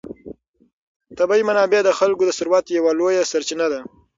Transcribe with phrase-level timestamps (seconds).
[1.17, 3.79] طبیعي منابع د خلکو د ثروت یوه لویه سرچینه ده.